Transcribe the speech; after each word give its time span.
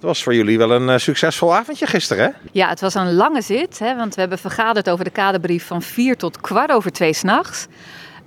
Het 0.00 0.08
was 0.08 0.22
voor 0.22 0.34
jullie 0.34 0.58
wel 0.58 0.70
een 0.70 0.88
uh, 0.88 0.96
succesvol 0.96 1.54
avondje 1.54 1.86
gisteren, 1.86 2.24
hè? 2.24 2.30
Ja, 2.52 2.68
het 2.68 2.80
was 2.80 2.94
een 2.94 3.14
lange 3.14 3.42
zit, 3.42 3.78
hè, 3.78 3.96
want 3.96 4.14
we 4.14 4.20
hebben 4.20 4.38
vergaderd 4.38 4.90
over 4.90 5.04
de 5.04 5.10
kaderbrief 5.10 5.66
van 5.66 5.82
vier 5.82 6.16
tot 6.16 6.40
kwart 6.40 6.70
over 6.70 6.92
twee 6.92 7.12
s'nachts. 7.12 7.66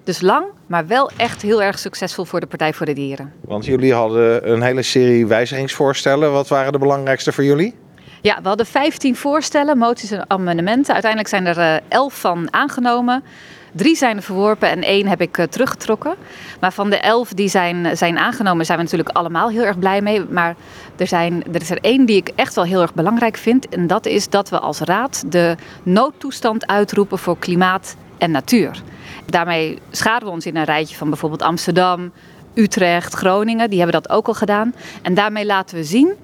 Dus 0.03 0.21
lang, 0.21 0.45
maar 0.65 0.87
wel 0.87 1.11
echt 1.17 1.41
heel 1.41 1.63
erg 1.63 1.79
succesvol 1.79 2.25
voor 2.25 2.39
de 2.39 2.45
Partij 2.45 2.73
voor 2.73 2.85
de 2.85 2.93
Dieren. 2.93 3.33
Want 3.41 3.65
jullie 3.65 3.93
hadden 3.93 4.51
een 4.51 4.61
hele 4.61 4.81
serie 4.81 5.27
wijzigingsvoorstellen. 5.27 6.31
Wat 6.31 6.47
waren 6.47 6.71
de 6.71 6.77
belangrijkste 6.77 7.31
voor 7.31 7.43
jullie? 7.43 7.75
Ja, 8.23 8.41
we 8.41 8.47
hadden 8.47 8.65
15 8.65 9.15
voorstellen, 9.15 9.77
moties 9.77 10.11
en 10.11 10.29
amendementen. 10.29 10.93
Uiteindelijk 10.93 11.29
zijn 11.29 11.45
er 11.45 11.81
11 11.87 12.19
van 12.19 12.53
aangenomen. 12.53 13.23
Drie 13.71 13.95
zijn 13.95 14.21
verworpen 14.21 14.69
en 14.69 14.81
één 14.81 15.07
heb 15.07 15.21
ik 15.21 15.37
uh, 15.37 15.45
teruggetrokken. 15.45 16.15
Maar 16.59 16.73
van 16.73 16.89
de 16.89 16.97
elf 16.97 17.29
die 17.29 17.47
zijn, 17.47 17.97
zijn 17.97 18.17
aangenomen, 18.17 18.65
zijn 18.65 18.77
we 18.77 18.83
natuurlijk 18.83 19.17
allemaal 19.17 19.49
heel 19.49 19.63
erg 19.63 19.79
blij 19.79 20.01
mee. 20.01 20.23
Maar 20.29 20.55
er, 20.97 21.07
zijn, 21.07 21.43
er 21.53 21.61
is 21.61 21.69
er 21.69 21.81
één 21.81 22.05
die 22.05 22.15
ik 22.15 22.31
echt 22.35 22.55
wel 22.55 22.63
heel 22.63 22.81
erg 22.81 22.93
belangrijk 22.93 23.37
vind. 23.37 23.69
En 23.69 23.87
dat 23.87 24.05
is 24.05 24.29
dat 24.29 24.49
we 24.49 24.59
als 24.59 24.79
raad 24.79 25.23
de 25.27 25.55
noodtoestand 25.83 26.67
uitroepen 26.67 27.17
voor 27.17 27.37
klimaat 27.37 27.95
en 28.17 28.31
natuur. 28.31 28.81
Daarmee 29.25 29.79
schaden 29.91 30.27
we 30.27 30.33
ons 30.33 30.45
in 30.45 30.55
een 30.55 30.63
rijtje 30.63 30.95
van 30.95 31.09
bijvoorbeeld 31.09 31.41
Amsterdam, 31.41 32.11
Utrecht, 32.53 33.13
Groningen. 33.13 33.69
Die 33.69 33.79
hebben 33.79 34.01
dat 34.01 34.11
ook 34.11 34.27
al 34.27 34.33
gedaan. 34.33 34.73
En 35.01 35.13
daarmee 35.13 35.45
laten 35.45 35.75
we 35.75 35.83
zien 35.83 36.15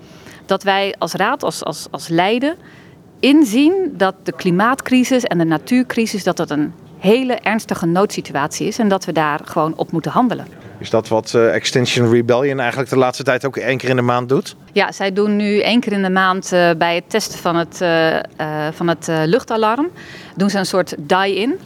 dat 0.50 0.64
wij 0.64 0.96
als 0.98 1.14
raad, 1.14 1.44
als, 1.44 1.64
als, 1.64 1.88
als 1.92 2.08
Leiden, 2.08 2.56
inzien 3.20 3.94
dat 3.98 4.16
de 4.24 4.32
klimaatcrisis 4.32 5.24
en 5.24 5.38
de 5.38 5.44
natuurcrisis 5.44 6.24
dat 6.24 6.38
dat 6.38 6.50
een 6.50 6.74
hele 6.98 7.34
ernstige 7.34 7.86
noodsituatie 7.86 8.68
is 8.68 8.80
en 8.80 8.88
dat 8.88 9.06
we 9.06 9.12
daar 9.12 9.40
gewoon 9.44 9.74
op 9.76 9.92
moeten 9.92 10.12
handelen. 10.12 10.48
Is 10.78 10.90
dat 10.90 11.08
wat 11.08 11.34
uh, 11.36 11.54
Extinction 11.56 12.12
Rebellion 12.12 12.60
eigenlijk 12.60 12.90
de 12.90 12.98
laatste 12.98 13.24
tijd 13.24 13.46
ook 13.46 13.58
één 13.58 13.78
keer 13.78 13.90
in 13.90 13.96
de 13.96 14.02
maand 14.02 14.30
doet? 14.30 14.56
Ja, 14.72 14.92
zij 14.92 15.14
doen 15.14 15.36
nu 15.36 15.60
één 15.60 15.80
keer 15.80 15.92
in 15.92 16.02
de 16.02 16.10
maand 16.10 16.54
uh, 16.54 16.70
bij 16.78 16.96
het 16.96 17.10
testen 17.10 17.40
van 17.40 17.56
het, 17.56 17.80
uh, 17.82 18.18
van 18.72 18.88
het 18.88 19.08
luchtalarm, 19.26 19.90
doen 20.36 20.50
ze 20.50 20.58
een 20.58 20.66
soort 20.66 20.96
die-in 20.98 21.60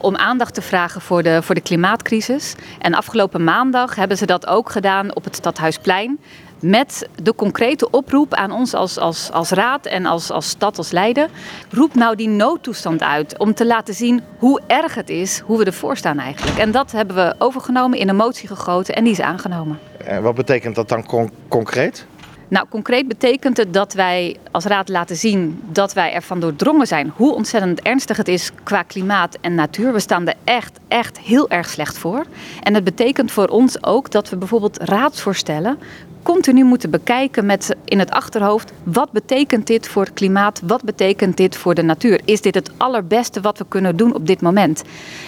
om 0.00 0.16
aandacht 0.16 0.54
te 0.54 0.62
vragen 0.62 1.00
voor 1.00 1.22
de, 1.22 1.42
voor 1.42 1.54
de 1.54 1.60
klimaatcrisis. 1.60 2.54
En 2.78 2.94
afgelopen 2.94 3.44
maandag 3.44 3.94
hebben 3.94 4.16
ze 4.16 4.26
dat 4.26 4.46
ook 4.46 4.70
gedaan 4.70 5.14
op 5.14 5.24
het 5.24 5.36
Stadhuisplein 5.36 6.18
met 6.60 7.08
de 7.22 7.34
concrete 7.34 7.90
oproep 7.90 8.34
aan 8.34 8.52
ons 8.52 8.74
als, 8.74 8.98
als, 8.98 9.30
als 9.32 9.50
raad 9.50 9.86
en 9.86 10.06
als, 10.06 10.30
als 10.30 10.48
stad, 10.48 10.78
als 10.78 10.90
Leiden. 10.90 11.28
Roep 11.70 11.94
nou 11.94 12.16
die 12.16 12.28
noodtoestand 12.28 13.02
uit 13.02 13.38
om 13.38 13.54
te 13.54 13.66
laten 13.66 13.94
zien 13.94 14.22
hoe 14.38 14.60
erg 14.66 14.94
het 14.94 15.10
is, 15.10 15.38
hoe 15.38 15.58
we 15.58 15.64
ervoor 15.64 15.96
staan 15.96 16.18
eigenlijk. 16.18 16.58
En 16.58 16.70
dat 16.70 16.92
hebben 16.92 17.16
we 17.16 17.34
overgenomen, 17.38 17.98
in 17.98 18.08
een 18.08 18.16
motie 18.16 18.48
gegoten 18.48 18.94
en 18.94 19.04
die 19.04 19.12
is 19.12 19.20
aangenomen. 19.20 19.78
En 20.04 20.22
wat 20.22 20.34
betekent 20.34 20.74
dat 20.74 20.88
dan 20.88 21.30
concreet? 21.48 22.06
Nou, 22.50 22.66
concreet 22.68 23.08
betekent 23.08 23.56
het 23.56 23.74
dat 23.74 23.92
wij 23.92 24.36
als 24.50 24.64
raad 24.64 24.88
laten 24.88 25.16
zien 25.16 25.60
dat 25.66 25.92
wij 25.92 26.12
ervan 26.12 26.40
doordrongen 26.40 26.86
zijn 26.86 27.12
hoe 27.16 27.34
ontzettend 27.34 27.80
ernstig 27.80 28.16
het 28.16 28.28
is 28.28 28.50
qua 28.62 28.82
klimaat 28.82 29.38
en 29.40 29.54
natuur. 29.54 29.92
We 29.92 30.00
staan 30.00 30.28
er 30.28 30.34
echt, 30.44 30.78
echt 30.88 31.18
heel 31.18 31.50
erg 31.50 31.68
slecht 31.68 31.98
voor. 31.98 32.24
En 32.62 32.74
het 32.74 32.84
betekent 32.84 33.32
voor 33.32 33.46
ons 33.46 33.84
ook 33.84 34.10
dat 34.10 34.28
we 34.28 34.36
bijvoorbeeld 34.36 34.78
raadsvoorstellen 34.82 35.78
continu 36.22 36.64
moeten 36.64 36.90
bekijken 36.90 37.46
met 37.46 37.76
in 37.84 37.98
het 37.98 38.10
achterhoofd: 38.10 38.72
wat 38.82 39.12
betekent 39.12 39.66
dit 39.66 39.88
voor 39.88 40.02
het 40.04 40.12
klimaat? 40.12 40.60
Wat 40.66 40.82
betekent 40.82 41.36
dit 41.36 41.56
voor 41.56 41.74
de 41.74 41.82
natuur? 41.82 42.20
Is 42.24 42.40
dit 42.40 42.54
het 42.54 42.70
allerbeste 42.76 43.40
wat 43.40 43.58
we 43.58 43.64
kunnen 43.68 43.96
doen 43.96 44.14
op 44.14 44.26
dit 44.26 44.40
moment? 44.40 44.82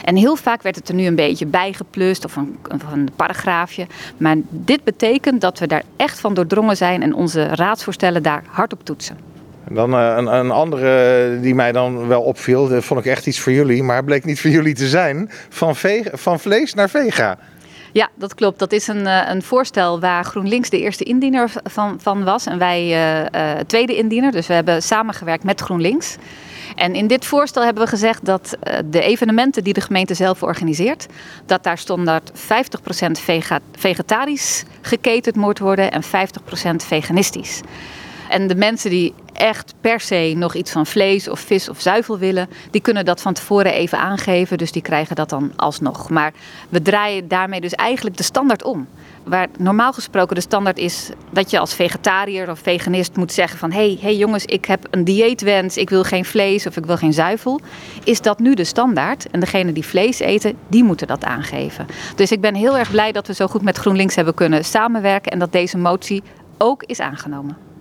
En 0.05 0.17
heel 0.17 0.37
vaak 0.37 0.63
werd 0.63 0.77
het 0.77 0.89
er 0.89 0.95
nu 0.95 1.07
een 1.07 1.15
beetje 1.15 1.47
bijgeplust 1.47 2.25
of 2.25 2.37
een, 2.37 2.59
een 2.93 3.09
paragraafje. 3.17 3.87
Maar 4.17 4.37
dit 4.49 4.85
betekent 4.85 5.41
dat 5.41 5.59
we 5.59 5.67
daar 5.67 5.83
echt 5.97 6.21
van 6.21 6.35
doordrongen 6.35 6.77
zijn 6.77 7.03
en 7.03 7.15
onze 7.15 7.45
raadsvoorstellen 7.45 8.23
daar 8.23 8.43
hard 8.47 8.73
op 8.73 8.85
toetsen. 8.85 9.17
En 9.65 9.75
dan 9.75 9.93
uh, 9.93 10.15
een, 10.17 10.27
een, 10.27 10.51
andere 10.51 11.39
die 11.41 11.55
mij 11.55 11.73
dan 11.73 12.07
wel 12.07 12.23
opviel, 12.23 12.69
dat 12.69 12.85
vond 12.85 13.01
ik 13.01 13.07
echt 13.07 13.27
iets 13.27 13.41
voor 13.41 13.53
jullie, 13.53 13.83
maar 13.83 14.05
bleek 14.05 14.25
niet 14.25 14.41
voor 14.41 14.51
jullie 14.51 14.75
te 14.75 14.89
zijn. 14.89 15.31
Van, 15.49 15.75
van 16.13 16.41
vlees 16.41 16.75
naar 16.75 16.91
vega. 16.91 17.39
Ja, 17.93 18.09
dat 18.15 18.35
klopt. 18.35 18.59
Dat 18.59 18.73
is 18.73 18.87
een, 18.87 19.07
eh, 19.07 19.29
een 19.29 19.43
voorstel 19.43 20.01
waar 20.01 20.25
GroenLinks 20.25 20.71
de 20.71 20.81
eerste 20.81 21.05
indiener 21.05 21.53
van, 21.65 22.01
van 22.01 22.25
was 22.25 22.47
en 22.47 22.59
wij 22.59 22.87
uh, 23.35 23.59
tweede 23.67 23.97
indiener. 23.97 24.33
Dus 24.33 24.47
we 24.47 24.55
hebben 24.55 24.83
samengewerkt 24.83 25.45
met 25.45 25.61
GroenLinks. 25.61 26.17
En 26.75 26.95
in 26.95 27.07
dit 27.07 27.25
voorstel 27.25 27.65
hebben 27.65 27.83
we 27.83 27.89
gezegd 27.89 28.25
dat 28.25 28.57
de 28.85 29.03
evenementen 29.03 29.65
die 29.65 29.73
de 29.73 29.81
gemeente 29.81 30.15
zelf 30.15 30.43
organiseert, 30.43 31.07
dat 31.47 31.65
daar 31.65 31.79
standaard 31.79 32.33
50% 32.35 32.35
vegetarisch 33.73 34.65
geketend 34.81 35.37
moet 35.37 35.59
worden 35.59 35.91
en 35.91 36.03
50% 36.03 36.07
veganistisch. 36.77 37.61
En 38.29 38.47
de 38.47 38.55
mensen 38.55 38.91
die 38.91 39.15
echt 39.43 39.75
per 39.81 40.01
se 40.01 40.35
nog 40.37 40.55
iets 40.55 40.71
van 40.71 40.87
vlees 40.87 41.29
of 41.29 41.41
vis 41.41 41.69
of 41.69 41.81
zuivel 41.81 42.19
willen, 42.19 42.49
die 42.71 42.81
kunnen 42.81 43.05
dat 43.05 43.21
van 43.21 43.33
tevoren 43.33 43.73
even 43.73 43.99
aangeven. 43.99 44.59
Dus 44.59 44.73
die 44.73 44.83
krijgen 44.83 45.17
dat 45.17 45.29
dan 45.29 45.53
alsnog. 45.57 46.11
Maar 46.11 46.33
we 46.69 46.83
draaien 46.83 47.29
daarmee 47.29 47.61
dus 47.61 47.73
eigenlijk 47.73 48.17
de 48.17 48.23
standaard 48.23 48.65
om. 48.65 48.89
Waar 49.25 49.49
normaal 49.59 49.93
gesproken 49.93 50.35
de 50.35 50.41
standaard 50.41 50.79
is 50.79 51.11
dat 51.31 51.51
je 51.51 51.59
als 51.59 51.75
vegetariër 51.75 52.51
of 52.51 52.59
veganist 52.59 53.17
moet 53.17 53.33
zeggen 53.33 53.59
van... 53.59 53.71
hé 53.71 53.87
hey, 53.87 53.99
hey 54.01 54.17
jongens, 54.17 54.45
ik 54.45 54.65
heb 54.65 54.87
een 54.91 55.05
dieetwens, 55.05 55.77
ik 55.77 55.91
wil 55.91 56.03
geen 56.03 56.25
vlees 56.25 56.67
of 56.67 56.77
ik 56.77 56.87
wil 56.87 56.97
geen 56.97 57.13
zuivel. 57.13 57.61
Is 58.05 58.21
dat 58.21 58.39
nu 58.39 58.55
de 58.55 58.65
standaard? 58.65 59.31
En 59.31 59.41
degene 59.41 59.73
die 59.73 59.87
vlees 59.87 60.19
eten, 60.19 60.57
die 60.69 60.85
moeten 60.85 61.07
dat 61.07 61.25
aangeven. 61.25 61.87
Dus 62.17 62.33
ik 62.33 62.41
ben 62.41 62.55
heel 62.55 62.79
erg 62.79 62.91
blij 62.91 63.13
dat 63.13 63.27
we 63.27 63.35
zo 63.35 63.47
goed 63.47 63.63
met 63.63 63.77
GroenLinks 63.77 64.15
hebben 64.15 64.35
kunnen 64.35 64.65
samenwerken... 64.65 65.33
en 65.33 65.39
dat 65.39 65.53
deze 65.53 65.79
motie 65.79 66.23
ook 66.59 66.83
is 66.83 67.01
aangenomen. 67.01 67.72